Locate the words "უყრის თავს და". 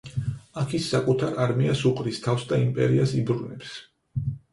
1.89-2.59